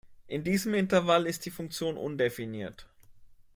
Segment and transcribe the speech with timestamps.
[0.25, 2.87] In diesem Intervall ist die Funktion undefiniert.